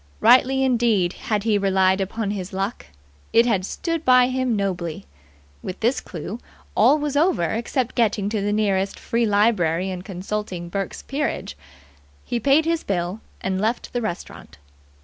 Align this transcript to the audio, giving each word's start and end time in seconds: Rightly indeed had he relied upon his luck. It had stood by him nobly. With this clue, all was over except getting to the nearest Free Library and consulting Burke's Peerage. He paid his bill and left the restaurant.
Rightly 0.19 0.63
indeed 0.63 1.13
had 1.13 1.43
he 1.43 1.59
relied 1.59 2.01
upon 2.01 2.31
his 2.31 2.53
luck. 2.53 2.87
It 3.33 3.45
had 3.45 3.63
stood 3.63 4.03
by 4.03 4.29
him 4.29 4.55
nobly. 4.55 5.05
With 5.61 5.79
this 5.81 5.99
clue, 6.01 6.39
all 6.73 6.97
was 6.97 7.15
over 7.15 7.43
except 7.51 7.93
getting 7.93 8.27
to 8.29 8.41
the 8.41 8.51
nearest 8.51 8.97
Free 8.99 9.27
Library 9.27 9.91
and 9.91 10.03
consulting 10.03 10.69
Burke's 10.69 11.03
Peerage. 11.03 11.55
He 12.25 12.39
paid 12.39 12.65
his 12.65 12.83
bill 12.83 13.21
and 13.41 13.61
left 13.61 13.93
the 13.93 14.01
restaurant. 14.01 14.57